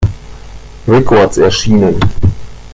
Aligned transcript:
Records 0.87 1.37
erschienen. 1.37 1.95